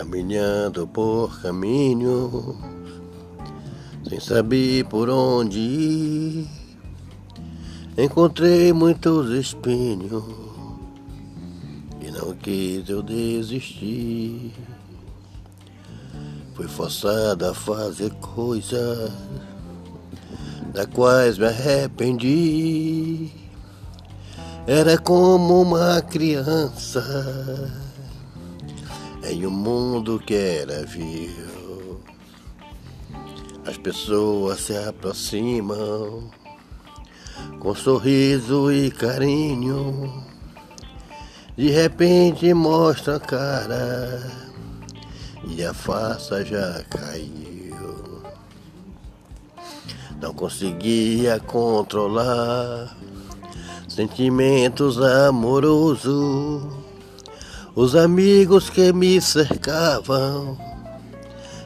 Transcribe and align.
caminhando 0.00 0.86
por 0.86 1.42
caminho, 1.42 2.56
sem 4.08 4.18
saber 4.18 4.86
por 4.86 5.10
onde 5.10 5.58
ir. 5.58 6.48
Encontrei 7.98 8.72
muitos 8.72 9.28
espinhos 9.28 10.24
e 12.00 12.10
não 12.10 12.34
quis 12.34 12.88
eu 12.88 13.02
desistir. 13.02 14.54
Fui 16.54 16.66
forçado 16.66 17.44
a 17.44 17.52
fazer 17.52 18.10
coisas 18.14 19.12
da 20.72 20.86
quais 20.86 21.36
me 21.36 21.44
arrependi. 21.44 23.30
Era 24.66 24.96
como 24.96 25.60
uma 25.60 26.00
criança 26.00 27.89
em 29.24 29.46
um 29.46 29.50
mundo 29.50 30.18
que 30.24 30.34
era 30.34 30.84
vil. 30.86 32.00
As 33.66 33.76
pessoas 33.76 34.60
se 34.60 34.76
aproximam 34.76 36.30
com 37.58 37.74
sorriso 37.74 38.72
e 38.72 38.90
carinho. 38.90 40.24
De 41.56 41.68
repente 41.70 42.52
mostra 42.54 43.16
a 43.16 43.20
cara 43.20 44.32
e 45.46 45.62
a 45.62 45.74
faça 45.74 46.44
já 46.44 46.82
caiu. 46.88 48.22
Não 50.20 50.32
conseguia 50.32 51.38
controlar 51.40 52.96
sentimentos 53.88 55.00
amorosos. 55.00 56.89
Os 57.80 57.96
amigos 57.96 58.68
que 58.68 58.92
me 58.92 59.18
cercavam 59.22 60.58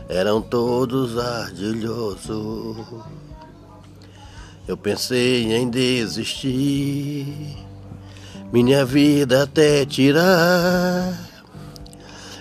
eram 0.08 0.40
todos 0.40 1.18
ardilhosos. 1.18 2.86
Eu 4.68 4.76
pensei 4.76 5.52
em 5.52 5.68
desistir, 5.68 7.26
minha 8.52 8.84
vida 8.84 9.42
até 9.42 9.84
tirar. 9.84 11.18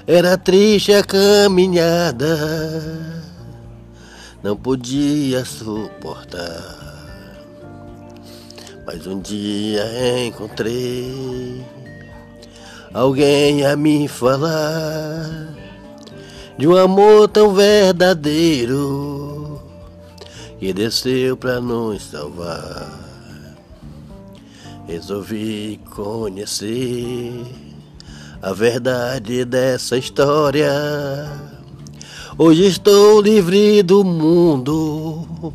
Era 0.05 0.37
triste 0.37 0.93
a 0.93 1.03
caminhada, 1.03 2.37
não 4.43 4.55
podia 4.55 5.43
suportar. 5.43 6.77
Mas 8.85 9.07
um 9.07 9.19
dia 9.19 9.83
encontrei 10.27 11.65
alguém 12.93 13.65
a 13.65 13.75
me 13.75 14.07
falar 14.07 15.49
de 16.57 16.67
um 16.67 16.77
amor 16.77 17.27
tão 17.27 17.53
verdadeiro 17.53 19.59
que 20.59 20.71
desceu 20.71 21.35
para 21.35 21.59
nos 21.59 22.03
salvar. 22.03 23.01
Resolvi 24.87 25.79
conhecer 25.95 27.33
a 28.41 28.53
verdade 28.53 29.43
dessa 29.43 29.97
história. 29.97 30.71
Hoje 32.37 32.65
estou 32.65 33.21
livre 33.21 33.81
do 33.81 34.03
mundo 34.03 35.53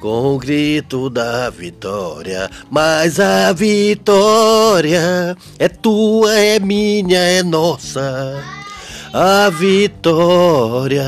com 0.00 0.34
o 0.34 0.38
grito 0.38 1.08
da 1.10 1.50
vitória. 1.50 2.50
Mas 2.70 3.18
a 3.20 3.52
vitória 3.52 5.36
é 5.58 5.68
tua, 5.68 6.34
é 6.38 6.58
minha, 6.58 7.18
é 7.18 7.42
nossa. 7.42 8.42
A 9.12 9.48
vitória 9.50 11.02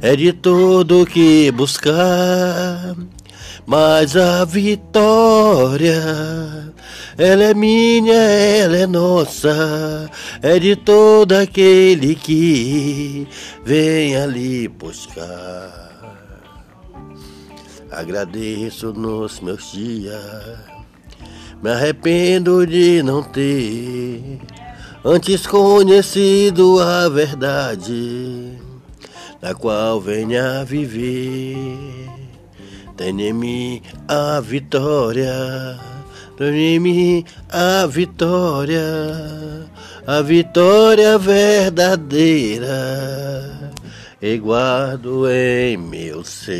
é 0.00 0.16
de 0.16 0.32
todo 0.32 1.06
que 1.06 1.50
buscar. 1.50 2.94
Mas 3.66 4.14
a 4.14 4.44
vitória, 4.44 5.94
ela 7.16 7.44
é 7.44 7.54
minha, 7.54 8.12
ela 8.12 8.76
é 8.76 8.86
nossa, 8.86 10.10
é 10.42 10.58
de 10.58 10.76
todo 10.76 11.32
aquele 11.32 12.14
que 12.14 13.26
vem 13.64 14.16
ali 14.16 14.68
buscar. 14.68 15.83
Agradeço 17.96 18.92
nos 18.92 19.38
meus 19.38 19.70
dias, 19.70 20.58
me 21.62 21.70
arrependo 21.70 22.66
de 22.66 23.00
não 23.04 23.22
ter 23.22 24.40
antes 25.04 25.46
conhecido 25.46 26.80
a 26.80 27.08
verdade, 27.08 28.58
na 29.40 29.54
qual 29.54 30.00
venha 30.00 30.64
viver. 30.64 31.68
Mim 33.32 33.80
a 34.08 34.40
vitória, 34.40 35.78
mim 36.80 37.24
a 37.48 37.86
vitória, 37.86 38.82
a 40.04 40.20
vitória 40.20 41.16
verdadeira 41.16 42.64
e 44.26 44.38
guardo 44.38 45.28
em 45.28 45.76
meu 45.76 46.24
ser. 46.24 46.54